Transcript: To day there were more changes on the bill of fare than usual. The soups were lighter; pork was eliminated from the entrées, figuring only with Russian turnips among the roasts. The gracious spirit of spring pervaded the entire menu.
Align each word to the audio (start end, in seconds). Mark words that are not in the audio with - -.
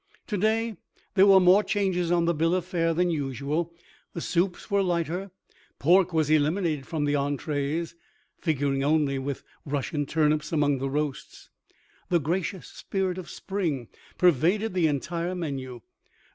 To 0.25 0.35
day 0.37 0.77
there 1.13 1.27
were 1.27 1.39
more 1.39 1.63
changes 1.63 2.11
on 2.11 2.25
the 2.25 2.33
bill 2.33 2.55
of 2.55 2.65
fare 2.65 2.91
than 2.91 3.11
usual. 3.11 3.71
The 4.13 4.21
soups 4.21 4.71
were 4.71 4.81
lighter; 4.81 5.29
pork 5.77 6.11
was 6.11 6.31
eliminated 6.31 6.87
from 6.87 7.05
the 7.05 7.13
entrées, 7.13 7.93
figuring 8.39 8.83
only 8.83 9.19
with 9.19 9.43
Russian 9.63 10.07
turnips 10.07 10.51
among 10.51 10.79
the 10.79 10.89
roasts. 10.89 11.51
The 12.09 12.19
gracious 12.19 12.67
spirit 12.67 13.19
of 13.19 13.29
spring 13.29 13.89
pervaded 14.17 14.73
the 14.73 14.87
entire 14.87 15.35
menu. 15.35 15.81